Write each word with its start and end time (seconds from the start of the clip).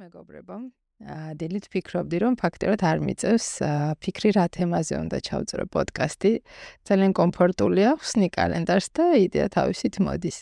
მეგობრებო. 0.00 0.56
დილით 1.40 1.66
ფიქრობდი, 1.72 2.16
რომ 2.20 2.34
ფაქტობრივად 2.40 2.82
არ 2.84 2.98
მიწევს 3.04 3.46
ფიქრი 4.04 4.30
რა 4.36 4.44
თემაზე 4.52 4.94
უნდა 5.00 5.18
ჩავწერო 5.28 5.64
პოდკასტი. 5.72 6.32
ძალიან 6.88 7.12
კომფორტულია, 7.16 7.96
ხსნი 8.00 8.28
კალენდარს 8.36 8.88
და 8.96 9.04
იდეა 9.24 9.46
თავისით 9.56 9.94
მოდის. 10.04 10.38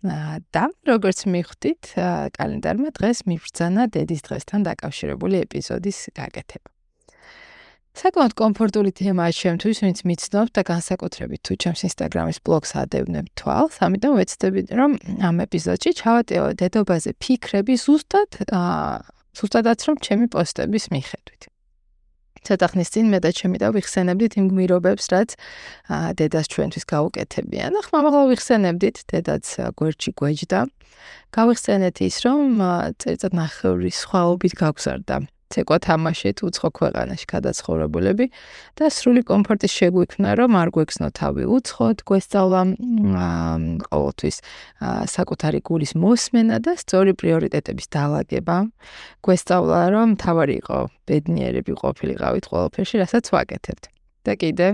და 0.00 0.64
როგორც 0.88 1.18
მიხვდით, 1.28 1.92
კალენდარმა 2.36 2.88
დღეს 2.96 3.18
მიბრძანა 3.28 3.84
დედის 3.92 4.24
დღესთან 4.24 4.60
დაკავშირებული 4.64 5.44
ეპიზოდის 5.44 5.98
გაკეთება. 6.16 6.79
საკმაოდ 7.90 8.34
კომფორტული 8.38 8.92
თემაა 8.94 9.34
ჩემთვის, 9.34 9.78
ვინც 9.82 9.98
მიცნობს 10.06 10.52
და 10.54 10.62
განსაკუთრებით 10.62 11.40
თუ 11.42 11.52
ჩემს 11.58 11.80
Instagram-ის 11.90 12.38
ბლოგს 12.46 12.70
ადევნებ 12.78 13.26
თვალს, 13.34 13.82
ამიტომ 13.82 14.12
ვეცდები 14.14 14.60
რომ 14.78 14.90
ამ 15.26 15.36
ეპიზოდში 15.42 15.90
ჩავატეო 15.98 16.44
დედობაზე 16.54 17.10
ფიქრები 17.18 17.74
ზუსტად 17.74 18.30
აა 18.46 19.02
ზუსტადაც 19.34 19.80
რომ 19.90 19.96
ჩემი 20.06 20.26
პოსტების 20.30 20.84
მიხედვით. 20.94 21.42
ცოტა 22.40 22.66
ხნის 22.72 22.88
წინ 22.94 23.06
მე 23.12 23.18
და 23.20 23.30
ჩემი 23.36 23.58
და 23.60 23.68
ვიხსენებდით 23.74 24.32
იმ 24.38 24.46
გმირობებს, 24.54 25.04
რაც 25.12 25.30
აა 25.90 26.10
დედას 26.16 26.46
ჩვენთვის 26.46 26.84
გაუკეთებიან. 26.88 27.70
ახლა 27.74 27.98
მაგალ 28.06 28.24
ვიხსენებდით, 28.32 28.96
დედაც 29.12 29.44
გვერდში 29.76 30.10
გვეჯდა. 30.14 30.60
გავიხსენეთ 31.36 31.96
ის, 32.06 32.16
რომ 32.24 32.40
წერწად 32.96 33.32
ნახევრის 33.34 33.96
სხვაობით 34.06 34.54
გავგზარდა 34.56 35.16
ცეკვა 35.50 35.78
თამაშით 35.86 36.42
უცხო 36.46 36.68
ქვეყანაში 36.78 37.26
გადაცხოვრებულები 37.34 38.26
და 38.78 38.84
სრული 38.94 39.22
კომფორტის 39.26 39.72
შეგვიქმნა, 39.78 40.30
რომ 40.40 40.50
არ 40.62 40.68
გვექნო 40.74 41.08
თავი 41.20 41.44
უცხოდ, 41.56 41.96
გვესწავლა 42.06 42.60
ყოველთვის 43.90 44.36
საკუთარი 45.14 45.60
გულის 45.66 45.92
მოსმენა 45.98 46.56
და 46.64 46.72
სწორი 46.78 47.12
პრიორიტეტების 47.18 47.86
დალაგება. 47.90 48.56
გვესწავლა, 49.26 49.80
რომ 49.94 50.08
თავარი 50.22 50.54
იყო 50.62 50.78
ბედნიერები 51.10 51.72
ყოფილიყავით 51.82 52.44
ყოველფერში, 52.50 52.96
რასაც 53.02 53.24
ვაკეთებთ. 53.34 53.84
და 54.24 54.36
კიდე 54.36 54.66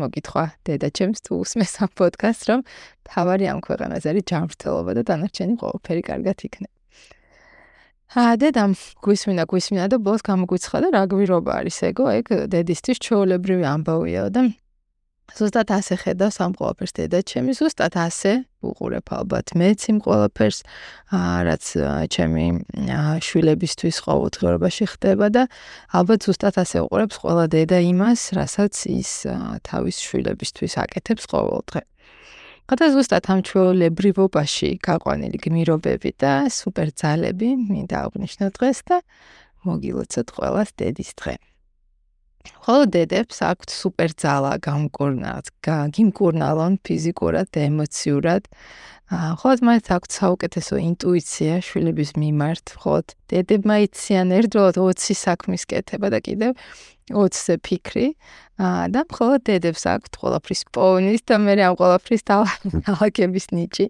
მოგითხვა 0.00 0.44
დედა 0.66 0.88
ჩემს 0.98 1.20
თუ 1.24 1.40
უსმეს 1.44 1.74
ამ 1.84 1.90
პოდკასტს, 1.98 2.46
რომ 2.50 2.60
თავარი 3.10 3.44
ამ 3.52 3.58
ქვეყანაზე 3.66 4.06
არის 4.12 4.24
ჯანმრთელობა 4.30 4.90
და 4.98 5.02
დანარჩენი 5.10 5.54
ყოველფერი 5.62 6.02
კარგად 6.10 6.38
იქნება. 6.48 6.73
აა 8.14 8.36
დედამ 8.38 8.76
გვისმინა 9.02 9.44
გვისმინა 9.50 9.84
და 9.90 9.96
ბოლოს 9.98 10.22
გამოგვიცხადა 10.22 10.88
რა 10.94 11.02
გვირობა 11.10 11.50
არის 11.58 11.78
ეგო? 11.90 12.04
ეგ 12.22 12.26
დედისთვის 12.46 12.98
ჩაოლებრივი 13.02 13.66
ამბავია 13.66 14.30
და 14.30 14.42
ზუსტად 15.34 15.68
ასე 15.74 15.94
ხედავს 15.98 16.36
ამ 16.38 16.52
ყველაფერს 16.54 16.92
დედა. 16.94 17.18
ჩემი 17.26 17.50
ზუსტად 17.58 17.94
ასე 17.98 18.32
უყურებ 18.62 19.06
ალბათ 19.18 19.46
მეც 19.58 19.80
იმ 19.90 19.98
ყველაფერს 20.06 20.58
აა 21.10 21.38
რაც 21.48 21.64
ჩემი 22.14 22.44
შვილებისთვის 23.26 23.96
ყოველდღიურობაში 24.06 24.84
ხდება 24.94 25.26
და 25.34 25.42
ალბათ 25.98 26.20
ზუსტად 26.30 26.54
ასე 26.62 26.86
უყურებს 26.86 27.16
ყველა 27.18 27.44
დედა 27.50 27.78
იმას 27.82 28.20
რასაც 28.38 28.74
ის 28.94 29.10
თავის 29.66 29.96
შვილებისთვის 30.06 30.72
აკეთებს 30.86 31.24
ყოველდღე 31.34 31.82
ხოდა 32.64 32.86
ზუსტად 32.94 33.26
ამ 33.28 33.40
ჩვეულებრივობაში 33.44 34.68
გაყვანილი 34.86 35.40
გმირობები 35.44 36.10
და 36.16 36.32
სუპერ 36.48 36.92
ძალები 36.96 37.48
მინდა 37.60 37.98
აღნიშნო 38.08 38.46
დღეს 38.56 38.78
და 38.88 38.96
მოგილოცოთ 39.68 40.32
ყველას 40.36 40.72
დედის 40.80 41.10
დღე. 41.20 41.34
ხოლო 42.64 42.84
დედებს 42.94 43.38
აქვთ 43.44 43.70
სუპერ 43.72 44.10
ძალა 44.20 44.52
გამკურნალად, 44.64 45.46
გიმკურნალონ 45.64 46.80
ფიზიკურად 46.84 47.48
და 47.52 47.60
ემოციურად. 47.68 48.48
ხოლო 49.40 49.56
მათ 49.68 49.84
აქვთ 49.96 50.10
საუკეთესო 50.16 50.74
ინტუიცია 50.80 51.60
შვილების 51.60 52.10
მიმართ, 52.16 52.64
ხოლო 52.80 53.00
დედებმა 53.32 53.76
იციან 53.84 54.28
ერთდროულად 54.38 54.76
20 54.80 55.18
საქმის 55.24 55.62
კეთება 55.68 56.08
და 56.08 56.18
კიდევ 56.24 56.52
20-ზე 57.12 57.54
ფიქრი. 57.60 58.06
და 58.94 59.00
მხოლოდ 59.10 59.40
დედებს 59.50 59.82
აქვთ 59.82 60.12
ყველაფრის 60.14 60.62
პოვნის 60.70 61.20
და 61.26 61.36
მე 61.42 61.54
ამ 61.68 61.74
ყველაფრის 61.74 62.22
დაალაგების 62.22 63.46
ნიჭი. 63.50 63.86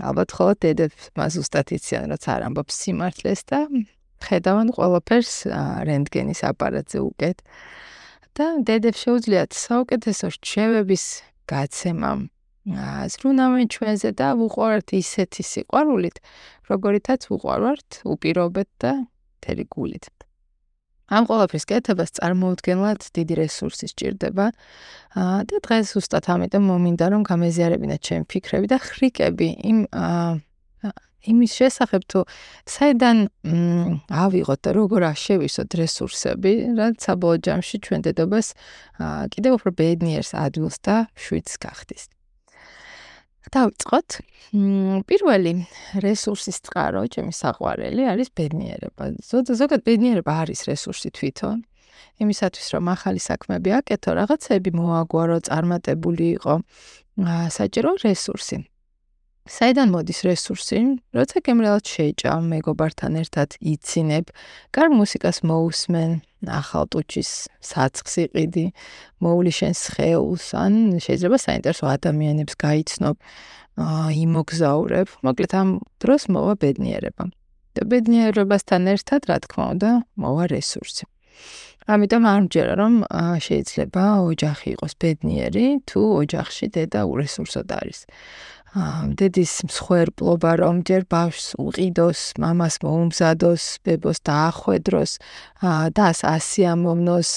ალბათ 0.00 0.30
ხოლოდ 0.32 0.56
დედებს 0.64 1.12
მას 1.14 1.32
უბრალოდ 1.36 1.68
იციან, 1.76 2.04
რაც 2.10 2.24
არ 2.32 2.40
ამბობს 2.48 2.74
სიმართლეს 2.80 3.42
და 3.44 3.58
ხედავენ 4.24 4.68
ყველაფერს 4.76 5.34
რენტგენის 5.88 6.40
აპარატზე 6.50 6.98
უკეთ. 7.00 7.38
და 8.36 8.46
დედებს 8.62 9.00
შეუძლიათ 9.04 9.50
საუკეთესო 9.58 10.26
რჩევების 10.36 11.04
გაცემა. 11.50 12.10
ზრუნავენ 13.10 13.66
ჩვენზე 13.74 14.10
და 14.20 14.28
უყვართ 14.46 14.94
ისეთი 14.94 15.42
სიყვარულით, 15.50 16.16
როგორითაც 16.70 17.20
უყვართ 17.34 17.88
უპირობეთ 18.06 18.68
და 18.78 18.92
თერი 19.42 19.64
გულით. 19.74 20.04
ამ 21.10 21.26
ყველაფრის 21.26 21.64
კეთებას 21.66 22.10
წარმოუდგენლად 22.20 23.00
დიდი 23.16 23.34
რესურსი 23.42 23.86
სჭირდება. 23.90 24.46
აა 25.18 25.38
და 25.50 25.56
დღეს 25.66 25.88
უბრალოდ 25.98 26.26
ამიტომ 26.34 26.62
მომინდა 26.70 27.06
რომ 27.10 27.22
გამეზიარებინათ 27.26 28.00
ჩემი 28.06 28.24
ფიქრები 28.30 28.66
და 28.70 28.78
ხრიკები 28.78 29.48
იმ 29.70 29.78
აა 29.90 30.30
იმის 31.28 31.52
შესახებ 31.52 32.02
თუ 32.08 32.20
საიდან 32.64 33.28
ავიღოთ 34.08 34.60
და 34.64 34.70
როგორ 34.76 35.00
აღშევისოთ 35.12 35.70
რესურსები, 35.80 36.52
რაც 36.80 36.94
საბოლოო 37.04 37.42
ჯამში 37.44 37.76
ჩვენ 37.84 38.00
დედობას 38.08 38.46
კიდევ 39.34 39.52
უფრო 39.60 39.70
ბედნიერს 39.80 40.32
ადგილს 40.32 40.76
და 40.80 40.96
შვიდს 41.16 41.54
გახდის. 41.60 42.08
დავიწყოთ. 43.50 44.08
პირველი 45.10 45.52
რესურსის 46.04 46.58
წყარო, 46.66 47.02
ჩემი 47.10 47.32
საყვარელი 47.34 48.02
არის 48.12 48.28
ბედნიერება. 48.36 49.04
ზოგადად 49.20 49.82
ბედნიერება 49.82 50.32
არის 50.44 50.60
რესურსი 50.70 51.10
თვითონ. 51.10 51.64
იმისათვის 52.20 52.66
რომ 52.74 52.84
ახალი 52.94 53.20
საქმეები 53.20 53.70
აკეთო, 53.80 54.10
რაღაცები 54.20 54.70
მოაგვარო, 54.76 55.36
წარმატებული 55.48 56.26
იყო, 56.36 56.54
საჭირო 57.56 57.90
რესურსი. 58.04 58.56
საიდან 59.48 59.88
მოდის 59.94 60.20
რესურსი? 60.26 60.78
როცა 61.16 61.40
გემრიელად 61.46 61.84
შეჭამ 61.86 62.44
მეგობართან 62.52 63.12
ერთად 63.22 63.56
იცინებ, 63.60 64.32
კარგ 64.74 64.92
მუსიკას 65.00 65.40
მოусმენ, 65.46 66.10
ახალ 66.48 66.84
ტუჩის 66.92 67.30
საცხს 67.60 68.14
იყიდი, 68.24 68.66
მოული 69.24 69.52
შენ 69.52 69.72
სხეულს, 69.76 70.46
ან 70.56 70.72
შეიძლება 71.00 71.36
საინტერესო 71.40 71.84
ადამიანებს 71.96 72.54
გაიცნობ, 72.60 73.16
აა 73.80 74.08
იმოგზაურებ. 74.24 75.08
მოკლედ 75.24 75.52
ამ 75.56 75.68
დროს 76.02 76.22
მოვა 76.28 76.54
ბედნიერება. 76.60 77.24
და 77.70 77.82
ბედნიერებასთან 77.86 78.82
ერთად, 78.92 79.20
რა 79.30 79.36
თქმა 79.46 79.64
უნდა, 79.78 79.90
მოვა 80.18 80.44
რესურსი. 80.50 81.04
ამიტომ 81.90 82.22
არ 82.28 82.40
მჯერა 82.44 82.74
რომ 82.76 82.94
შეიძლება 83.46 84.02
ოჯახი 84.30 84.68
იყოს 84.74 84.92
ბედნიერი, 85.00 85.66
თუ 85.88 86.00
ოჯახში 86.22 86.66
დედა 86.76 87.00
ურესურსოდ 87.08 87.68
არის. 87.80 87.98
დედის 88.70 89.52
მსხვერპლობა 89.66 90.50
რომ 90.62 90.82
ჯერ 90.86 91.02
ბავშვს 91.10 91.58
უყიდოს, 91.58 92.20
მამას 92.38 92.78
მოუმზადოს, 92.86 93.64
ბებოს 93.82 94.22
დაახვედროს, 94.22 95.12
და 95.90 96.06
ასიამოვნოს, 96.14 97.30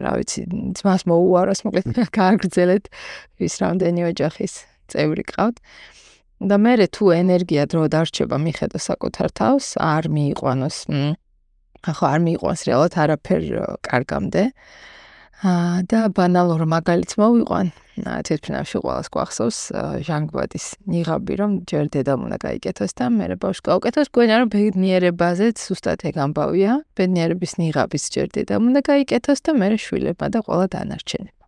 რა 0.00 0.12
ვიცი, 0.16 0.40
ძმას 0.80 1.04
მოუაროს, 1.04 1.60
მოკლედ 1.68 1.92
გააგრძელეთ 2.18 2.88
ის 3.36 3.54
რამდენი 3.60 4.00
ოჯახის 4.16 4.52
წევრი 4.88 5.24
ყავთ. 5.28 5.56
და 6.38 6.56
მე 6.56 6.72
თუ 6.94 7.04
ენერგია 7.18 7.66
დრო 7.66 7.90
დარჩება 7.92 8.36
მიხედო 8.38 8.78
საკუთარ 8.78 9.28
თავს, 9.34 9.76
არ 9.76 10.08
მიიყვანოს. 10.08 10.76
ახლა 11.84 12.06
არ 12.14 12.20
მიიყვანს 12.26 12.60
რეალურად 12.64 12.94
არაფერ 12.96 13.42
კარგამდე. 13.84 14.42
აა 14.48 14.97
და 15.38 16.00
ბანალურ 16.10 16.66
მაგალითს 16.66 17.14
მოვიყვან. 17.14 17.70
თეთრფინავში 17.98 18.78
ყოველს 18.82 19.08
გვახსოვს 19.14 19.58
ჟანგბადის 20.06 20.66
ნიღაბი, 20.90 21.34
რომ 21.38 21.50
ჯერ 21.70 21.86
დედამ 21.94 22.26
უნდა 22.26 22.38
გაიკეთოს 22.42 22.92
და 22.98 23.04
მე 23.10 23.26
ბავშვს 23.38 23.62
გაუკეთოს, 23.68 24.08
გვენა 24.14 24.34
რომ 24.42 24.48
ბედნიერებაზეც 24.54 25.58
უბრალოდ 25.74 26.00
ეგ 26.10 26.16
ამბავია. 26.26 26.72
ბედნიერების 26.98 27.52
ნიღაბის 27.58 28.04
ჯერ 28.14 28.26
დედამ 28.34 28.62
უნდა 28.70 28.80
გაიკეთოს 28.90 29.38
და 29.46 29.50
მე 29.58 29.68
შვილებმა 29.78 30.26
და 30.34 30.38
ყველა 30.46 30.66
დანარჩენებმა. 30.74 31.44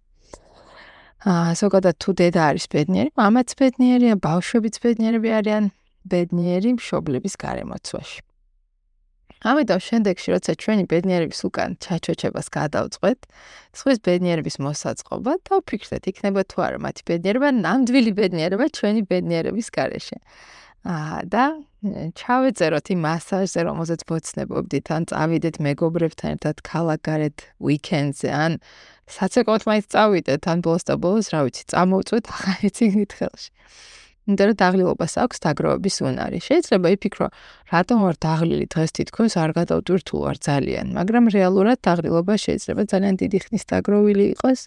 აა 1.21 1.53
ზოგადად 1.61 1.97
თუ 2.01 2.11
დედა 2.17 2.43
არის 2.49 2.67
ბედნიერი, 2.73 3.11
მამაც 3.13 3.49
ბედნიერია, 3.61 4.15
ბავშვებიც 4.25 4.75
ბედნიერები 4.81 5.29
არიან, 5.39 5.65
ბედნიერი 6.09 6.71
მშობლების 6.81 7.35
გარემოცვაში. 7.37 8.30
ამიტომ 9.41 9.81
შემდეგში 9.81 10.29
როცა 10.37 10.53
ჩვენი 10.61 10.85
ბედნიერების 10.91 11.41
უკან 11.49 11.71
ჩაჩოჩებას 11.81 12.47
გადავწყვეთ, 12.53 13.19
სხვის 13.73 13.99
ბედნიერების 14.05 14.57
მოსაწყობა 14.61 15.33
და 15.49 15.53
ვფიქრდეთ, 15.65 16.03
იქნება 16.13 16.41
თუ 16.45 16.59
არა 16.67 16.79
მათი 16.85 17.03
ბედნიერება 17.09 17.49
ნამდვილი 17.65 18.13
ბედნიერება 18.21 18.67
ჩვენი 18.69 19.01
ბედნიერების 19.09 19.69
გარეშე. 19.73 20.19
აა 20.81 21.19
და 21.29 21.45
ჩავეწეროთ 22.17 22.87
იმ 22.93 23.01
მასაჟზე, 23.05 23.61
რომელზეც 23.69 24.01
მოცნებობდით, 24.09 24.87
ან 24.97 25.03
წავიდეთ 25.13 25.57
მეგობრებთან 25.61 26.29
ერთად 26.37 26.57
ქალაქგარეთ 26.65 27.37
უიკენდზე, 27.61 28.29
ან 28.33 28.53
საცეკვოთ 29.09 29.63
მაინც 29.69 29.87
წავიდეთ, 29.93 30.43
ან 30.53 30.59
ბოლოს 30.65 30.85
და 30.89 30.95
ბოლოს, 30.97 31.29
რა 31.33 31.41
ვიცი, 31.49 31.63
წამოვწვეთ 31.73 32.25
ახალი 32.33 32.69
ციგნით 32.77 33.13
ხელში. 33.13 33.51
იმიტომ 34.31 34.47
რომ 34.50 34.56
დაღლილობას 34.62 35.12
აქვს 35.21 35.38
დაგროვების 35.44 35.97
უნარი. 36.06 36.38
შეიძლება 36.47 36.88
იფიქრო, 36.94 37.27
რატომ 37.75 37.97
ვარ 38.06 38.17
დაღლილი 38.23 38.67
დღეს 38.71 38.91
თითქოს 38.97 39.32
არ 39.43 39.50
გადავტვირ 39.59 40.00
თუ 40.06 40.17
არ 40.31 40.37
ძალიან, 40.47 40.87
მაგრამ 40.99 41.25
რეალურად 41.35 41.79
დაღლილობა 41.82 42.35
შეიძლება 42.44 42.82
ძალიან 42.93 43.15
დიდი 43.23 43.38
ხნის 43.44 43.65
დაგროვილი 43.71 44.25
იყოს 44.35 44.61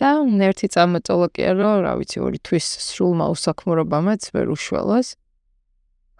და 0.00 0.08
ერთი 0.48 0.66
წამოწოლო 0.74 1.26
კი 1.34 1.42
არა, 1.52 1.70
რა 1.84 1.92
ვიცი, 2.00 2.18
ორი 2.26 2.38
თვის 2.42 2.66
სრულმა 2.88 3.26
უსაქმრობამაც 3.34 4.22
ვერ 4.34 4.46
უშველოს. 4.56 5.08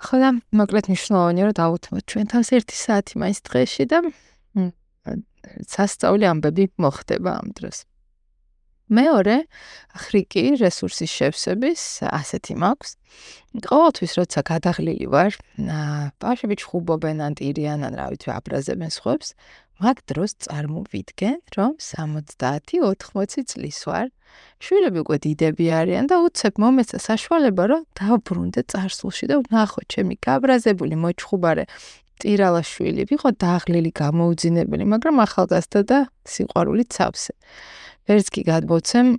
ხო 0.04 0.16
და 0.20 0.28
მოკლედ 0.58 0.84
მნიშვნელოვანია 0.90 1.44
რომ 1.48 1.56
დავუთმოთ 1.58 2.04
ჩვენ 2.10 2.26
თავს 2.32 2.48
1 2.60 2.76
საათი 2.76 3.14
მაინც 3.24 3.38
დღეში 3.46 3.84
და 3.88 3.98
სასწაული 5.68 6.24
ამბები 6.28 6.64
მოხდება 6.80 7.30
ამ 7.40 7.48
დროს. 7.56 7.84
მეორე 8.92 9.36
ხრიკი 9.96 10.60
რესურსის 10.60 11.08
შევსების 11.08 11.82
ასეთი 12.04 12.54
მაქვს. 12.60 12.90
ყოველთვის 13.64 14.12
როცა 14.18 14.40
გადაღლილი 14.44 15.06
ვარ, 15.08 15.32
ბავშვები 16.20 16.54
ჩხუბობენ 16.60 17.18
ან 17.24 17.32
ტირიან 17.38 17.80
ან 17.86 17.92
რა 17.96 18.06
ვიცი 18.12 18.28
აბრაზებენ 18.34 18.90
სხვებს, 18.92 19.32
მაგ 19.80 19.96
დროს 20.06 20.30
წარმოვიდგენ, 20.46 21.38
რომ 21.56 21.72
70-80 21.80 23.48
წლის 23.50 23.78
ვარ. 23.88 24.08
შვილები 24.60 24.98
უკვე 25.02 25.16
დიდები 25.24 25.66
არიან 25.80 26.04
და 26.10 26.16
უცებ 26.26 26.54
მომეცა 26.62 26.98
საშუალება, 27.08 27.64
რომ 27.70 27.82
დავბრუნდე 27.98 28.60
წარსულში 28.70 29.24
და 29.30 29.36
ვნახო 29.46 29.80
ჩემი 29.90 30.14
გაბრაზებული 30.18 30.94
მოჩხუბარე 30.98 31.64
ტირალაშვილი, 32.22 33.02
ვიყო 33.10 33.28
დაღლილი 33.42 33.90
გამოუძინებელი, 33.90 34.84
მაგრამ 34.94 35.16
ახალგაზრდა 35.26 35.80
და 35.90 35.98
სიყვარული 36.22 36.84
ცავსე. 36.94 37.34
ვერც 38.08 38.30
კი 38.34 38.42
გადმოცემ 38.48 39.16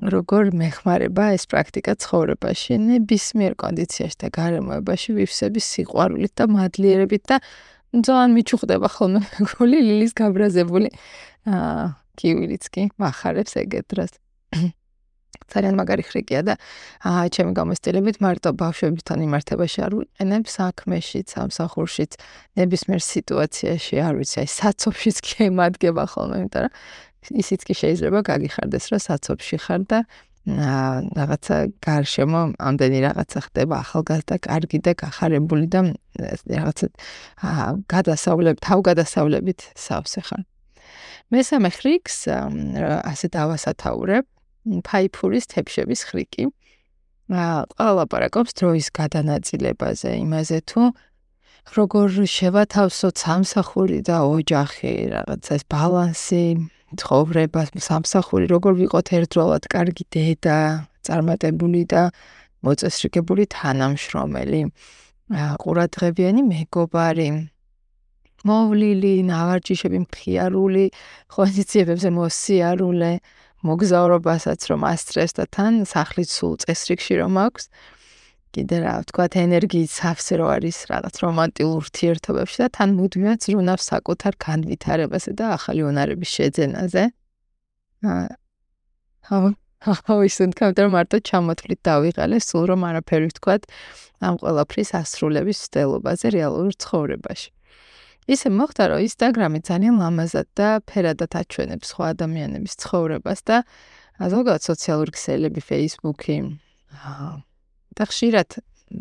როგორ 0.00 0.50
მეხმარება 0.56 1.24
ეს 1.36 1.44
პრაქტიკა 1.50 1.94
ცხოვრებაში, 2.00 2.78
ნებისმიერ 2.80 3.56
კონდიციაში 3.60 4.18
და 4.22 4.28
გარემოებაში 4.32 5.16
ვიფსების 5.18 5.66
სიყვარულით 5.76 6.32
და 6.40 6.44
მადლიერებით 6.48 7.22
და 7.28 7.36
ძალიან 7.90 8.30
მიჩუხდება 8.38 8.88
ხოლმე 8.96 9.20
გული 9.50 9.78
ლილის 9.82 10.12
გაბრაზებული 10.16 10.88
აა 11.50 11.86
კივილიც 12.20 12.64
კი 12.72 12.82
מחარებს 13.00 13.56
ეგეთ 13.60 13.86
დროს. 13.92 14.12
ძალიან 15.50 15.74
მაგარი 15.74 16.04
ხრიკია 16.06 16.40
და 16.46 16.54
აა 17.02 17.26
ჩემი 17.34 17.52
გამოსტილებით 17.58 18.16
მარტო 18.22 18.50
ბავშვებთან 18.54 19.18
იმართებაში 19.26 19.78
არ 19.82 19.92
ვიყენებ 19.98 20.44
საქმეში, 20.46 21.20
სამსახურშიც, 21.26 22.12
ნებისმიერ 22.60 23.02
სიტუაციაში, 23.02 23.94
არ 24.06 24.14
ვიცი, 24.20 24.36
აი 24.44 24.48
საცობშიც 24.54 25.16
კი 25.26 25.36
ემადგება 25.50 26.04
ხოლმე, 26.06 26.36
იმიტომ 26.44 26.62
რომ 26.70 26.72
ისიც 27.28 27.60
კი 27.68 27.74
შეიძლება 27.76 28.20
გაგიხარდეს, 28.24 28.84
რომ 28.90 29.00
საცობში 29.04 29.56
ხარ 29.64 29.82
და 29.90 29.98
რაღაცა 30.48 31.56
გარშემო 31.84 32.40
ამდენი 32.56 32.98
რაღაცა 33.04 33.40
ხდება 33.44 33.74
ახალგაზრდა 33.84 34.36
კარგი 34.40 34.78
და 34.80 34.92
გახარებული 34.96 35.66
და 35.68 35.80
რაღაცა 36.48 36.86
გადასავლებ 37.92 38.56
თავგადასავლებით 38.64 39.60
სავსე 39.76 40.20
ხარ. 40.24 40.42
მესამე 41.30 41.70
ხრიქს 41.76 42.16
ასე 43.04 43.26
დავასათაურებ 43.36 44.24
ფაიფურის 44.88 45.44
თეფშების 45.52 46.00
ხრიკი. 46.08 46.44
ყველა 47.30 47.92
ლაპარაკობს 48.00 48.52
დროის 48.58 48.88
გადანაწილებაზე, 48.90 50.10
იმაზე 50.24 50.58
თუ 50.66 50.82
როგორ 51.76 52.08
შევათავსოთ 52.26 53.14
სამსახური 53.22 53.98
და 54.02 54.26
ოჯახი, 54.26 54.92
რაღაცა 55.14 55.52
ეს 55.54 55.64
ბალანსი, 55.70 56.44
ცხოვრება, 56.98 57.60
სამსახური, 57.78 58.50
როგორ 58.50 58.72
ვიყოთ 58.80 59.12
ერთდროულად 59.20 59.68
კარგი 59.70 60.04
დედა, 60.10 60.58
წარმატებული 61.06 61.84
და 61.86 62.10
მოწესრიგებული 62.66 63.46
თანამშრომელი, 63.54 64.62
ყურადღებიანი 65.62 66.42
მეგობარი, 66.48 67.28
მოვლილი, 68.48 69.14
ნავარჯიშები 69.28 69.98
მხიარული, 70.06 70.84
ხონციებებზე 71.30 72.10
მოსიარულე, 72.16 73.12
მოგზაურობასაც 73.68 74.60
რომ 74.72 74.86
ასტრეს 74.88 75.36
და 75.36 75.44
თან 75.52 75.84
სახლის 75.84 76.30
სულ 76.32 76.54
წესრიგში 76.64 77.20
რომ 77.20 77.36
აქვს. 77.46 77.64
კიდე 78.50 78.76
რა 78.82 78.92
ვთქვათ, 79.04 79.36
ენერგიის 79.38 79.92
სავსე 80.00 80.34
რო 80.40 80.46
არის 80.50 80.78
რაღაც 80.90 81.14
რომანტიულ 81.22 81.74
ურთიერთობებში 81.80 82.58
და 82.62 82.68
თან 82.76 82.94
მუდმივად 82.98 83.44
ზრუნავს 83.46 83.84
საკუთარ 83.92 84.34
განვითარებაზე 84.42 85.30
და 85.38 85.44
ახალი 85.54 85.82
უნარების 85.86 86.30
შეძენაზე. 86.34 87.04
აა 88.10 89.40
ხო 89.80 90.14
ისენ 90.26 90.50
კამერა 90.58 90.90
მარტო 90.92 91.18
ჩამოთვლით 91.30 91.80
დავიღალე 91.88 92.36
სულ 92.44 92.64
რომ 92.74 92.80
არაფერი 92.90 93.26
ვთქვათ 93.30 93.62
ამ 94.28 94.34
ყველაფრის 94.42 94.90
ასრულების 94.98 95.58
სტელობაზე 95.70 96.26
რეალურ 96.36 96.74
ცხოვრებაში. 96.84 97.50
ისე 98.34 98.48
მოხდა 98.50 98.82
რომ 98.90 99.00
ინსტაგრამი 99.06 99.60
ძალიან 99.70 99.94
ლამაზად 100.02 100.48
და 100.58 100.68
ფერადად 100.90 101.32
აჩვენებს 101.40 101.86
სხვა 101.94 102.06
ადამიანების 102.14 102.74
ცხოვრებას 102.82 103.40
და 103.48 103.56
ზოგადად 104.20 104.62
სოციალური 104.68 105.10
ქსელები, 105.16 105.60
Facebook-ი 105.64 106.36
აა 107.00 107.30
და 107.96 108.04
ხშირად 108.10 108.50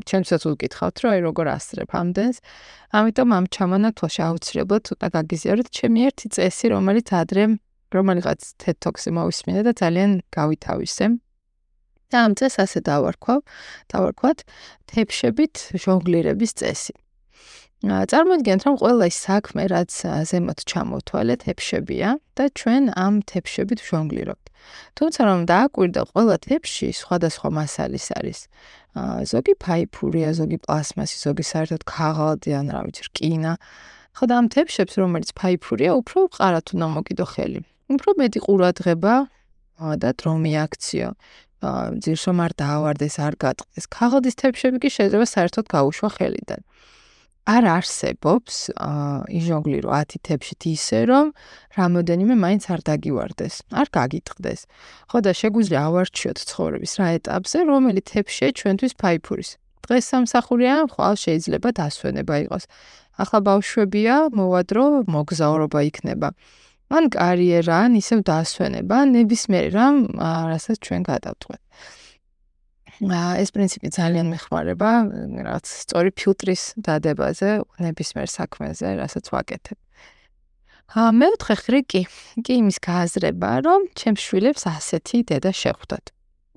ჩემსაც 0.05 0.41
ვკითხავთ, 0.45 0.95
რომ 1.01 1.11
აი 1.17 1.21
როგორ 1.25 1.45
ასწრებ 1.49 1.89
ამდენს. 1.97 2.37
ამიტომ 2.93 3.29
ამ 3.37 3.45
ჩამონათვალში 3.49 4.21
აუცილებლად 4.29 4.81
ცოტა 4.85 5.07
გაგიზიაროთ 5.17 5.67
ჩემი 5.73 5.99
ერთი 6.09 6.27
წესი, 6.35 6.65
რომელიც 6.73 7.07
ადრე 7.09 7.43
რომელიღაც 7.89 8.41
TED 8.61 8.77
Talks-ი 8.85 9.11
მოვისმინე 9.17 9.61
და 9.65 9.73
ძალიან 9.73 10.11
გავითავისე. 10.29 11.05
და 12.09 12.17
ამ 12.25 12.33
წესს 12.33 12.57
ასე 12.65 12.79
დავარქვავ, 12.89 13.39
დავარქვათ 13.93 14.39
თეფშებით 14.89 15.55
ჟონგლირების 15.77 16.51
წესი. 16.57 16.93
წარმოიდგინეთ, 17.85 18.61
რომ 18.65 18.75
ყველა 18.81 19.05
ის 19.07 19.17
საქმე, 19.29 19.63
რაც 19.71 19.91
ზემოთ 20.29 20.59
ჩამოვთვალეთ, 20.67 21.39
თეფშებია 21.45 22.09
და 22.35 22.43
ჩვენ 22.59 22.83
ამ 22.97 23.13
თეფშებით 23.29 23.79
ჟონგლირობთ. 23.85 24.45
თუმცა 24.97 25.21
რომ 25.29 25.39
დააკვირდა 25.47 26.01
ყველა 26.11 26.35
თეფში 26.49 26.87
სხვადასხვა 27.01 27.49
მასალის 27.59 28.07
არის. 28.19 28.39
ზოგი 28.97 29.53
ფაიფურია, 29.61 30.29
ზოგი 30.33 30.57
პლასმასი, 30.65 31.15
ზოგი 31.21 31.43
საერთოდ 31.45 31.83
ქაღალდი 31.85 32.49
ან 32.59 32.65
რა 32.73 32.81
ვიცი, 32.89 33.03
რკინა. 33.09 33.53
ხო 34.17 34.23
და 34.25 34.33
ამ 34.41 34.45
თეფშებს, 34.49 34.93
რომელიც 34.99 35.29
ფაიფურია, 35.37 35.91
უფრო 36.01 36.19
ყარათ 36.33 36.67
უნდა 36.73 36.87
მოკიდო 36.95 37.25
ხელი. 37.29 37.59
უფრო 37.93 38.09
მეტი 38.19 38.39
ყურადღება 38.45 39.13
და 40.01 40.09
დრო 40.19 40.33
მიაქციო. 40.43 41.09
ძირშომ 42.03 42.37
არ 42.39 42.51
დაავარდეს, 42.59 43.15
არ 43.19 43.35
გატყდეს. 43.43 43.85
ქაღალდის 43.91 44.35
თეფშები 44.41 44.77
კი 44.79 44.89
შეიძლება 44.95 45.25
საერთოდ 45.27 45.65
გაუშვა 45.69 46.09
ხელიდან. 46.15 46.61
არ 47.49 47.65
არსებობს 47.65 48.55
იჟონგლირო 49.39 49.89
10 49.89 50.21
თებშით 50.27 50.61
ისე 50.69 50.99
რომ 51.09 51.27
რამოდენიმე 51.77 52.35
მაინც 52.43 52.63
არ 52.73 52.81
დაგივარდეს, 52.89 53.55
არ 53.73 53.87
გაგიტყდეს. 53.97 54.59
ხო 55.09 55.17
და 55.25 55.31
შეგვიძლია 55.39 55.81
ავარჩიოთ 55.89 56.37
ცხოვრების 56.49 56.93
რა 56.99 57.07
ეტაპზე, 57.17 57.57
რომელი 57.71 58.01
თებშია 58.11 58.49
ჩვენთვის 58.59 58.93
ფაიფურის. 59.01 59.49
დღეს 59.89 60.03
სამსახურია, 60.13 60.75
ხვალ 60.93 61.15
შეიძლება 61.25 61.69
დასვენება 61.79 62.35
იყოს. 62.45 62.63
ახლა 63.19 63.39
ბავშვებია, 63.43 64.15
მოვადრო, 64.31 64.85
მოგზაურობა 65.11 65.79
იქნება. 65.91 66.29
ან 66.89 67.03
კარიერა, 67.13 67.75
ან 67.85 67.91
ისევ 67.99 68.19
დასვენება, 68.29 68.97
ნებისმიერ 69.13 69.65
რამ, 69.75 69.97
რასაც 70.51 70.77
ჩვენ 70.85 71.01
გადავწყვეტ. 71.05 71.61
ეს 72.99 73.49
პრინციპი 73.55 73.89
ძალიან 73.95 74.27
მეხმარება 74.33 74.89
რაღაც 75.47 75.65
სწორი 75.71 76.11
ფილტრის 76.19 76.63
დადებაზე, 76.83 77.49
ნებისმიერ 77.79 78.27
საქმეზე, 78.27 78.87
რასაც 78.99 79.25
ვაკეთებ. 79.31 79.77
ა 80.89 81.13
მეოთხე 81.13 81.55
ხრიკი 81.63 82.01
კი 82.43 82.53
იმის 82.59 82.77
გააზრება, 82.81 83.51
რომ 83.61 83.79
ჩემს 83.95 84.21
შვილებს 84.25 84.63
ასეთი 84.67 85.17
დედა 85.29 85.51
შეხვდათ. 85.53 86.05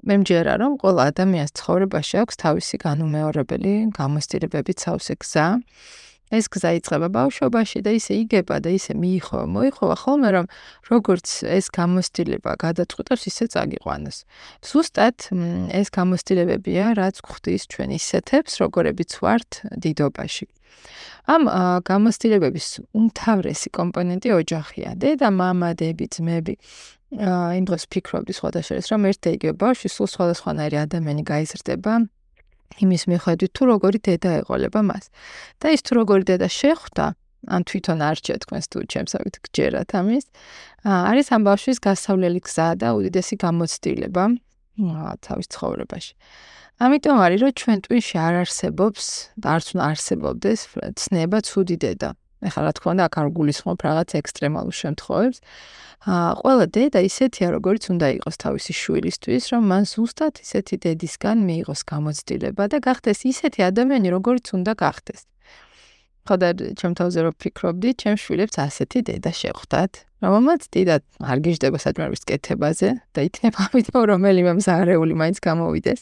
მე 0.03 0.15
მჯერა 0.25 0.55
რომ 0.59 0.73
ყველა 0.83 1.03
ადამიანს 1.13 1.53
ცხოვრებაში 1.63 2.17
აქვს 2.27 2.37
თავისი 2.43 2.77
განუმეორებელი 2.83 3.75
გამოსტილებები 3.95 4.73
ცავსე 4.83 5.15
გზა. 5.23 5.47
ეს 6.33 6.49
გზა 6.49 6.71
იწყება 6.81 7.09
ბავშვობაში 7.13 7.79
და 7.85 7.93
ისე 7.99 8.13
იგება 8.25 8.57
და 8.65 8.71
ისე 8.73 8.97
მიიხო, 8.97 9.45
მოიხოვა 9.53 9.97
ხოლმე 10.03 10.29
რომ 10.37 10.47
როგორც 10.89 11.27
ეს 11.45 11.67
გამოსtildeება 11.77 12.53
გადაწყვეტავს 12.65 13.23
ისე 13.31 13.45
წაგიყვანოს. 13.53 14.17
ზუსტად 14.65 15.17
ეს 15.77 15.89
გამოსtildeებებია, 15.93 16.85
რაც 16.97 17.17
ხვდის 17.21 17.63
ჩვენ 17.69 17.91
ისეთებს, 18.01 18.53
როგორებიც 18.65 19.11
ვართ 19.21 19.51
დიდობაში. 19.77 20.47
ამ 21.29 21.43
გამოსtildeებების 21.87 22.67
უმთავრესი 22.99 23.69
კომპონენტი 23.79 24.29
ოჯახია. 24.41 24.89
დედა, 24.99 25.29
მამა, 25.31 25.71
დები, 25.79 26.07
ძმები. 26.11 26.55
აა 27.13 27.61
იმ 27.61 27.65
დროს 27.69 27.85
ფიქრობდი 27.93 28.33
სხვადასხვა 28.33 28.73
შორის 28.73 28.87
რომ 28.89 29.03
ერთ 29.13 29.19
და 29.21 29.31
იგივე 29.37 29.53
ბავშვი 29.61 29.89
სულ 29.93 30.09
სხვადასხვანაირი 30.17 30.77
ადამიანი 30.81 31.23
გაიზრდება 31.29 31.93
იმის 32.81 33.03
მიხედვით 33.11 33.51
თუ 33.53 33.63
როგორი 33.73 33.99
დედა 34.07 34.31
ეყოლება 34.43 34.81
მას. 34.81 35.05
და 35.61 35.67
ის 35.75 35.81
თუ 35.83 35.93
როგორი 36.01 36.25
დედა 36.31 36.49
შეხვდა, 36.49 37.05
ან 37.51 37.61
თვითონ 37.67 37.99
არჩია 38.07 38.37
თქვენს 38.43 38.67
თუ 38.71 38.79
ჩემსავით 38.87 39.37
გჯერათ 39.43 39.91
ამის, 39.99 40.25
არის 40.87 41.27
ამ 41.35 41.43
ბავშვის 41.49 41.79
გასავლელი 41.83 42.41
გზა 42.47 42.69
და 42.79 42.89
უდიდესი 42.95 43.35
გამოცდილება 43.43 44.25
თავის 45.27 45.47
ცხოვრებაში. 45.51 46.13
ამიტომ 46.83 47.17
არის 47.23 47.39
რომ 47.43 47.53
ჩვენ 47.61 47.79
ტვინში 47.85 48.17
არ 48.19 48.35
არსებობს 48.43 49.05
და 49.43 49.47
არც 49.55 49.67
უნდა 49.75 49.83
არსებობდეს 49.91 50.61
ცნება 50.99 51.39
ცუდი 51.47 51.77
დედა. 51.83 52.11
ეხლა 52.43 52.61
რა 52.67 52.73
თქმა 52.77 52.91
უნდა 52.93 53.05
აქ 53.09 53.15
არ 53.23 53.29
გულისხმობ 53.39 53.79
რაღაც 53.87 54.09
ექსტრემალურ 54.21 54.75
შემთხვევებს. 54.83 55.39
აა 56.03 56.31
ყველა 56.43 56.65
დედა 56.75 57.01
ისეთია 57.07 57.49
როგორც 57.55 57.83
უნდა 57.95 58.07
იყოს 58.19 58.37
თავისი 58.43 58.73
შვილისთვის, 58.83 59.43
რომ 59.55 59.63
მან 59.71 59.83
ზუსტად 59.87 60.35
ისეთი 60.43 60.75
დედისგან 60.83 61.39
მიიღოს 61.47 61.81
გამოცდილება 61.87 62.65
და 62.73 62.79
გახდეს 62.83 63.21
ისეთი 63.33 63.61
ადამიანი 63.71 64.09
როგორც 64.11 64.45
უნდა 64.59 64.73
გახდეს. 64.75 65.23
ხოდა 66.27 66.49
ჩემ 66.79 66.93
თავზე 66.99 67.19
რო 67.27 67.33
ფიქრობდი, 67.35 67.89
ჩემ 67.99 68.17
შვილებს 68.23 68.57
ასეთი 68.63 68.99
დედა 69.11 69.31
შეხვდათ, 69.43 69.93
რომელმაც 70.23 70.63
დიდად 70.75 71.03
არ 71.19 71.39
გიждდება 71.43 71.79
საჭმელების 71.83 72.23
კეთებაზე 72.31 72.89
და 73.15 73.21
ითნება 73.27 73.59
ამიტომ 73.67 74.03
რომელიმე 74.11 74.53
მზარეული 74.59 75.15
მაინც 75.19 75.39
გამოვიდეს. 75.43 76.01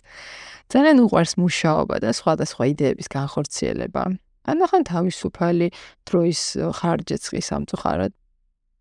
ძალიან 0.73 0.97
უყვარს 1.05 1.33
მუშაობა 1.41 1.97
და 2.05 2.11
სხვადასხვა 2.13 2.65
იდეების 2.73 3.09
განხორციელება. 3.17 4.03
ანახან 4.51 4.83
თავისუფალი 4.91 5.69
დროის 6.07 6.41
ხარჯეც 6.79 7.23
ხის 7.31 7.49
ამწუხარად. 7.57 8.13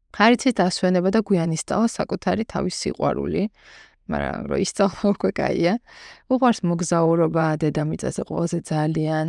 ხარიცის 0.09 0.53
დასვენება 0.57 1.09
და 1.13 1.19
გვიანისწავლა 1.21 1.87
საკუთარი 1.93 2.43
თავის 2.49 2.75
სიყვარული, 2.81 3.43
მაგრამ 4.09 4.39
რო 4.49 4.57
ისწავლა 4.65 5.03
უკვე 5.13 5.31
კაია. 5.37 5.73
უყვარს 6.33 6.59
მოგზაურობა 6.65 7.45
დედამიწაზე 7.61 8.21
ყველაზე 8.25 8.59
ძალიან 8.65 9.27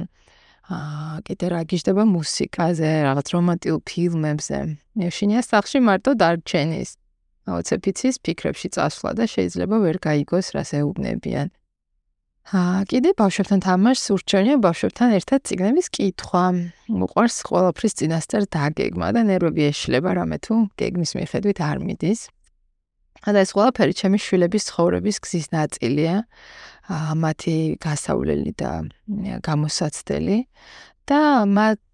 აა 0.70 1.20
კიდე 1.26 1.46
რა 1.50 1.60
გიждდება 1.66 2.04
მუსიკაზე, 2.06 2.90
რაღაც 3.08 3.26
რომანტიკულ 3.34 3.80
ფილმებზე. 3.90 4.58
მეშინია 4.96 5.40
სახში 5.42 5.78
მარტო 5.82 6.10
დარჩენის. 6.14 6.90
აუცეფიცის 7.50 8.16
ფიქრებში 8.24 8.68
წასვლა 8.76 9.10
და 9.18 9.24
შეიძლება 9.34 9.76
ვერ 9.84 9.96
გაიგოს 9.98 10.46
რას 10.54 10.70
ეუბნებიან. 10.80 11.50
აა 12.48 12.88
კიდე 12.90 13.10
ბავშვებთან 13.20 13.60
თამაშს 13.62 14.06
ურჩევნია 14.16 14.56
ბავშვებთან 14.64 15.12
ერთად 15.20 15.40
ციგნების 15.46 15.86
კითხვა. 15.92 16.44
უყვარს 16.88 17.36
ყველაფრის 17.46 17.94
წინასწარ 18.00 18.42
დაგეგმა 18.50 19.08
და 19.14 19.20
ნერვები 19.28 19.62
ეშლება 19.70 20.10
რამე 20.18 20.38
თუ 20.40 20.54
გეგმის 20.80 21.12
მიხედვით 21.20 21.58
არ 21.60 21.78
მიდის. 21.84 22.20
და 23.20 23.38
ეს 23.44 23.50
ყველაფერი 23.54 23.92
ჩემი 24.00 24.18
შვილების 24.24 24.62
ცხოვრების 24.66 25.16
გზის 25.20 25.46
ნაწილია. 25.52 26.16
აა 26.90 27.12
მათი 27.22 27.56
გასავლელი 27.78 28.52
და 28.56 28.72
გამოსაცდელი 29.46 30.38
და 31.06 31.20
მათ 31.44 31.86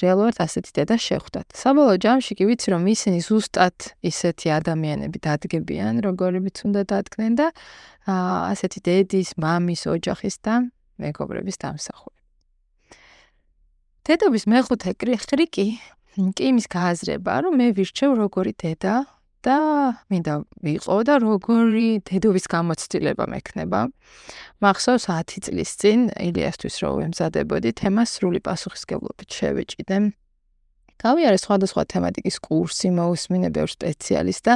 რეალურად 0.00 0.36
ასეთი 0.40 0.70
დედა 0.76 0.96
შეხვდათ. 0.96 1.46
საბოლოო 1.56 1.96
ჯამში 2.00 2.32
კი 2.38 2.44
ვიცი 2.48 2.68
რომ 2.74 2.84
ისინი 2.90 3.18
ზუსტად 3.20 3.76
ისეთი 4.10 4.48
ადამიანები 4.58 5.18
დადგებიან, 5.20 5.94
როგორებიც 6.04 6.56
უნდა 6.66 6.82
დადგნენ 6.88 7.32
და 7.40 7.46
ასეთი 8.08 8.80
დედის, 8.86 9.36
მამის, 9.36 9.82
ოჯახის 9.86 10.36
და 10.40 10.54
მეგობრების 11.00 11.56
დამსახურება. 11.60 12.20
დედობის 14.08 14.44
მეხუთე 14.50 14.90
კრიკი 14.96 15.46
კი 15.54 15.68
იმის 16.50 16.66
გააზრება, 16.66 17.32
რომ 17.46 17.52
მე 17.60 17.66
ვირჩევ 17.76 18.10
როგორი 18.18 18.52
დედა 18.58 18.94
და 19.44 19.56
მინდა 20.12 20.34
ვიყო 20.64 20.96
და 21.08 21.14
როგორი 21.24 22.04
დედობის 22.04 22.44
გამოცდილება 22.50 23.24
მექნება. 23.30 23.80
მახსოვს 24.60 25.04
10 25.08 25.44
წლის 25.48 25.70
წინ 25.80 25.98
ილიასთვის 26.20 26.74
რო 26.84 26.90
ვემზადებოდი, 27.00 27.70
თემას 27.80 28.08
სრული 28.20 28.40
პასუხისგებლობით 28.44 29.28
შევეჭიდე. 29.32 29.98
გავიარე 31.00 31.38
სხვადასხვა 31.40 31.82
თემატიკის 31.88 32.36
კურსი, 32.44 32.88
მოусმინე 32.92 33.48
ბევრ 33.56 33.70
სპეციალისტს 33.72 34.44
და 34.44 34.54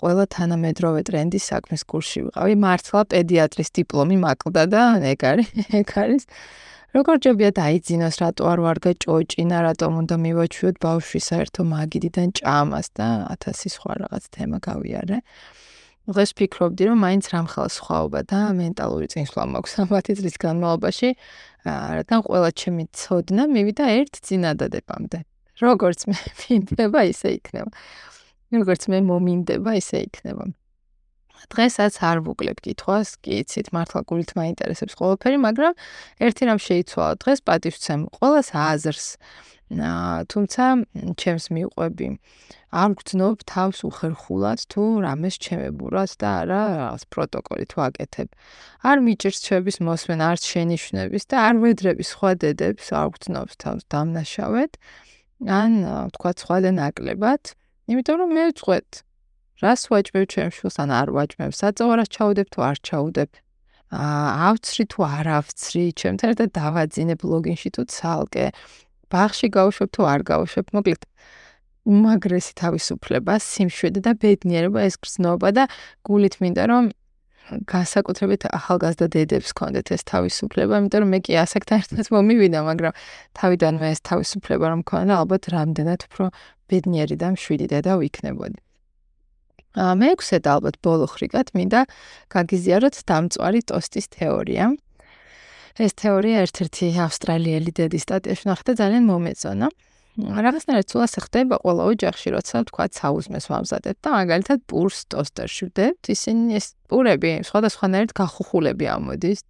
ყველა 0.00 0.24
თანამედროვე 0.32 1.00
ტრენდის 1.04 1.44
საქმის 1.52 1.82
კურსში 1.84 2.20
ვიყავი. 2.32 2.54
მართლა 2.56 3.00
პედიატრის 3.12 3.68
დიპლომი 3.76 4.16
მაკლდა 4.24 4.64
და 4.72 4.82
ეგ 5.12 5.20
არის, 5.28 5.48
ეგ 5.76 5.88
არის 5.92 6.22
როგორ 6.92 7.16
ჯობია 7.24 7.50
დაიძინოს, 7.56 8.16
რატო 8.20 8.44
არ 8.52 8.60
ვარ 8.64 8.78
გაჭოჭინა, 8.84 9.58
რატომ 9.64 9.92
უნდა 10.02 10.16
მივაჩვიოთ 10.24 10.76
ბავშვი 10.84 11.20
საერთო 11.24 11.62
მაგიდიდან 11.64 12.28
ჭამას 12.36 12.86
და 12.92 13.08
1000 13.32 13.72
სხვა 13.72 13.92
რაღაც 14.04 14.24
თემა 14.28 14.58
გავიარე. 14.60 15.18
დღეს 16.12 16.30
ფიქრობდი, 16.36 16.82
რომ 16.92 16.98
მაინც 17.00 17.24
რამხელა 17.32 17.68
სხვაობა 17.72 18.20
და 18.28 18.40
მენტალური 18.60 19.06
წინსვლა 19.08 19.42
მაქვს 19.56 19.72
ამ 19.80 19.88
10 19.88 20.20
წლის 20.20 20.36
განმავლობაში, 20.44 21.08
რადგან 21.96 22.18
ყველა 22.28 22.50
ჩემი 22.60 22.84
ცოდნა 22.92 23.42
მივიდა 23.48 23.84
ერთ 24.02 24.14
წინადადებამდე. 24.26 25.18
როგორც 25.64 26.00
მე 26.10 26.18
მინდება, 26.44 27.00
ისე 27.08 27.28
იქნება. 27.38 27.70
როგორც 28.52 28.82
მე 28.92 28.98
მომინდება, 29.00 29.70
ისე 29.80 29.98
იქნება. 30.12 30.44
დღესაც 31.50 31.94
არ 31.98 32.18
ვუკლებ 32.26 32.58
კითხვას, 32.62 33.18
კი 33.24 33.42
იცით, 33.42 33.72
მართლა 33.74 34.00
გულით 34.06 34.30
მაინტერესებს 34.38 34.94
ყველაფერი, 34.98 35.38
მაგრამ 35.42 35.72
ერთი 36.22 36.42
რამ 36.46 36.60
შეიცვალა 36.62 37.12
დღეს 37.22 37.40
პატივცემ 37.42 38.00
ყოველას 38.18 38.48
აზრს. 38.52 39.08
თუმცა 39.72 40.64
ჩემს 41.16 41.44
მიყვები 41.48 42.06
არ 42.72 42.90
გძნობ 43.00 43.36
თავს 43.48 43.78
უხერხულად 43.88 44.60
თუ 44.68 44.82
რამეს 45.04 45.36
ჩემებურად 45.44 46.10
და 46.20 46.28
არა 46.44 46.60
რაღაც 46.76 47.02
პროტოკოლი 47.12 47.66
თუ 47.72 47.78
აკეთებ. 47.88 48.28
არ 48.84 48.96
მიჭირს 49.06 49.38
ჩვეების 49.44 49.76
მოსმენ 49.88 50.20
არც 50.28 50.42
შენიშვნების 50.52 51.24
და 51.28 51.36
არ 51.48 51.54
ვედრები 51.64 52.04
სხვა 52.04 52.30
დედებს 52.44 52.86
არ 52.92 53.08
გძნობ 53.16 53.48
თავს 53.64 53.82
დამნაშავედ. 53.92 54.72
ან 55.42 55.70
თქვა 56.14 56.30
სხვა 56.36 56.56
და 56.64 56.70
ნაკლებად, 56.76 57.42
იმიტომ 57.88 58.16
რომ 58.20 58.30
მე 58.36 58.44
ვწყვეტ 58.52 58.88
რას 59.62 59.82
ვაჭმევ 59.90 60.24
ჩემ 60.32 60.50
შულს 60.56 60.76
ან 60.82 60.90
არ 60.90 61.08
ვაჭმევ? 61.16 61.50
საწოვარას 61.54 62.08
ჩაუდებ 62.14 62.48
თუ 62.52 62.60
არ 62.68 62.76
ჩაუდებ? 62.88 63.30
აა 63.92 64.28
ავცრი 64.50 64.84
თუ 64.92 65.00
არ 65.06 65.26
ავცრი? 65.38 65.84
ჩემთან 66.00 66.28
ერთად 66.32 66.50
დავაძინე 66.58 67.14
ბლოგინში 67.22 67.68
თუ 67.76 67.82
ცალკე? 67.94 68.46
ბაღში 69.12 69.48
გავუშვებ 69.56 69.88
თუ 69.94 70.02
არ 70.12 70.20
გავუშვებ 70.30 70.66
მოკლედ 70.74 71.02
უმაგრესი 71.92 72.52
თავისუფლება 72.62 73.34
სიმშვიდე 73.42 74.00
და 74.06 74.12
ბედნიერება 74.22 74.80
ეს 74.88 74.96
გრძნობა 75.02 75.48
და 75.56 75.64
გულით 76.06 76.34
მინდა 76.42 76.64
რომ 76.70 76.84
განსაკუთრებით 77.68 78.46
ახალგაზრდა 78.54 79.06
დედებს 79.14 79.50
კონდეთ 79.58 79.92
ეს 79.96 80.02
თავისუფლება, 80.08 80.78
იმიტომ 80.82 81.02
რომ 81.04 81.10
მე 81.14 81.20
კი 81.26 81.32
ასაკთან 81.42 81.82
ერთად 81.82 82.10
მომივიდა, 82.14 82.60
მაგრამ 82.70 82.92
თავიდანვე 83.38 83.86
ეს 83.92 84.00
თავისუფლება 84.08 84.66
რომ 84.72 84.80
მქონდა, 84.86 85.12
ალბათ 85.22 85.42
რამდენად 85.56 86.00
უფრო 86.06 86.24
ბედნიერი 86.70 87.16
და 87.18 87.34
მშვიდი 87.34 87.66
დედა 87.74 87.92
ვიქნებოდი. 87.98 88.58
მეექვსე 89.76 90.38
და 90.44 90.58
ალბათ 90.58 90.76
ბოლო 90.84 91.06
ხრიკად 91.08 91.52
მინდა 91.56 91.80
გაგიზიაროთ 92.34 92.96
დამწვარი 93.08 93.60
ტოსტის 93.70 94.06
თეორია. 94.12 94.64
ეს 95.80 95.92
თეორია 95.96 96.44
ერთ-ერთი 96.44 96.86
ავსტრალიელი 97.06 97.72
დედის 97.72 98.04
სტატიაში 98.04 98.44
ნახდა 98.52 98.72
ძალიან 98.76 99.04
მომეწონა. 99.08 99.68
რაღაცნაირად 100.12 100.92
სულ 100.92 101.02
ასე 101.06 101.20
ხდება 101.24 101.56
ყველა 101.64 101.84
ოჯახში, 101.88 102.28
როცა 102.36 102.56
თქვა 102.68 102.84
საუზმეს 102.92 103.46
ვამზადებ 103.48 103.96
და 104.04 104.08
მაგალითად 104.12 104.58
პურს 104.68 104.98
ტოსტერში 105.08 105.72
ვდებთ, 105.72 106.02
ისინი 106.12 106.58
ეს 106.60 106.66
პურები 106.92 107.40
სხვადასხვანაირად 107.48 108.12
გახუხულები 108.12 108.86
ამოდის. 108.92 109.40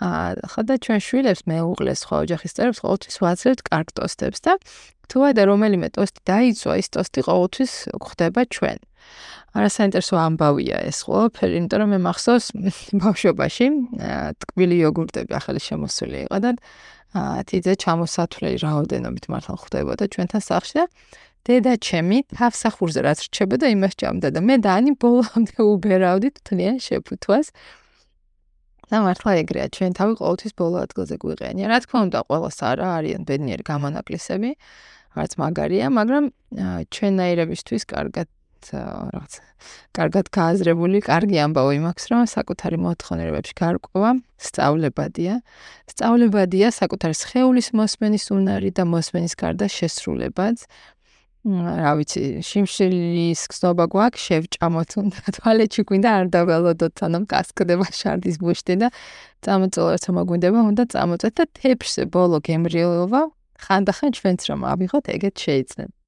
აა 0.00 0.48
ხოდა 0.56 0.74
ჩვენ 0.80 1.00
შვილებს 1.04 1.42
მეუღლეს 1.44 1.98
სხვა 2.06 2.16
ოჯახის 2.24 2.52
წევრებს 2.56 2.80
ყოველთვის 2.80 3.16
ვაძლევთ 3.20 3.60
კარგ 3.68 3.88
ტოსტებს 3.92 4.40
და 4.40 4.52
თუ 5.10 5.18
არა 5.28 5.42
რომელიმე 5.50 5.88
ტოსტი 5.92 6.20
დაიწვა, 6.30 6.72
ის 6.80 6.88
ტოსტი 6.94 7.20
ყოველთვის 7.28 7.72
გვხდება 8.00 8.40
ჩვენ. 8.56 8.78
არასაინტერესო 9.58 10.14
ამბავია 10.16 10.78
ეს 10.86 11.02
ყველაფერი, 11.04 11.52
იმიტომ 11.58 11.78
რომ 11.82 11.90
მე 11.90 11.98
მახსოვს 12.06 12.46
ბავშვობაში 13.02 13.66
ტკბილი 14.40 14.76
იოგურტები 14.80 15.32
ახალი 15.34 15.60
შემოსული 15.60 16.30
იყო 16.30 16.38
და 16.44 16.50
თიძე 17.10 17.74
ჩამოსათვლელი 17.82 18.58
რაოდენობით 18.62 19.24
მართლა 19.32 19.54
ხვდებოდა 19.62 20.04
ჩვენთან 20.14 20.42
სახლში 20.46 20.74
და 20.78 20.84
დედა 21.48 21.72
ჩემი 21.80 22.18
თავსახურზე 22.36 23.00
რაც 23.06 23.18
რჩებოდა 23.26 23.66
იმას 23.74 23.94
ჭამდა 24.00 24.28
და 24.36 24.40
მე 24.44 24.56
და 24.62 24.70
ანი 24.78 24.92
ბოლომდე 25.00 25.58
უბერავდით 25.64 26.36
თლიან 26.46 26.76
შეფუთვას. 26.78 27.46
და 28.90 28.96
მართლა 29.06 29.30
ეგრეა 29.42 29.66
ჩვენ 29.74 29.92
თავი 29.98 30.14
ყოველთვის 30.18 30.52
ბოლო 30.58 30.76
ადგილზე 30.86 31.16
გვიყენია. 31.22 31.66
რა 31.70 31.78
თქმა 31.82 31.98
უნდა 32.06 32.18
ყოველს 32.26 32.58
არა 32.70 32.86
არიან 32.98 33.22
ბედნიერი 33.28 33.64
გამონაკლისები 33.70 34.50
რაც 35.18 35.32
მაგარია 35.42 35.86
მაგრამ 35.94 36.24
ჩვენნაირებისთვის 36.94 37.82
კარგად 37.94 38.26
რაღაც 38.70 39.32
კარგად 39.96 40.26
გააზრებული, 40.36 41.00
კარგი 41.06 41.36
ამბავი 41.44 41.78
მაქვს, 41.84 42.04
რომ 42.12 42.22
საკუთარი 42.30 42.78
მოთხოვნებებში 42.84 43.54
გარკვევა 43.60 44.10
სწავლებადია. 44.46 45.34
სწავლებადია 45.90 46.68
საკუთარი 46.76 47.16
სხეულის 47.16 47.68
მოსმენის 47.80 48.24
უნარი 48.36 48.70
და 48.76 48.84
მოსმენის 48.84 49.34
გარდა 49.40 49.66
შესრულებაც. 49.68 50.68
რა 51.40 51.92
ვიცი, 51.96 52.44
შიმშილის 52.44 53.42
გზნობა 53.48 53.84
გვაქვს, 53.88 54.20
შევჭამოთ 54.28 54.90
უნდა 55.00 55.20
თვალეთში 55.40 55.82
გვინდა 55.88 56.10
არ 56.20 56.26
დაველოდოთ, 56.36 56.92
სანამ 57.00 57.24
გასკდება 57.32 57.86
შარდის 57.96 58.36
ბუშტი 58.44 58.74
და 58.84 58.88
წამოწოლოთ, 59.40 60.04
მოგვინდება, 60.20 60.60
უნდა 60.68 60.84
წამოწეთ 60.92 61.34
და 61.40 61.44
თეფშზე 61.56 62.04
ბოლო 62.12 62.44
გემრიელობა 62.44 63.20
ხანდახან 63.64 64.10
ჩვენც 64.20 64.40
რომ 64.52 64.60
ავიღოთ, 64.72 65.04
ეგეთ 65.16 65.34
შეიძლება. 65.44 65.99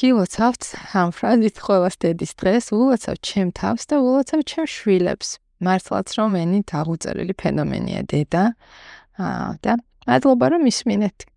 გილოცავთ 0.00 0.62
ამ 0.96 1.10
ფრაზით 1.16 1.56
ყოველს 1.62 1.96
დედის 2.02 2.32
დღეს, 2.40 2.64
ულოცავ 2.72 3.16
ჩემ 3.20 3.50
თავს 3.52 3.82
და 3.90 3.96
ულოცავ 4.00 4.40
ჩემ 4.48 4.66
შვილებს. 4.68 5.28
მართლაც 5.62 6.08
რომ 6.18 6.30
ენით 6.42 6.68
აღუწერელი 6.74 7.34
ფენომენია 7.38 8.02
დედა. 8.10 8.44
აა 9.22 9.50
და 9.62 9.72
მადლობა 10.08 10.46
რომ 10.56 10.62
ისმინეთ. 10.72 11.31